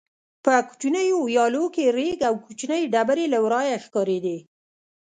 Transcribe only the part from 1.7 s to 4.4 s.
کې رېګ او کوچنۍ ډبرې له ورایه ښکارېدې.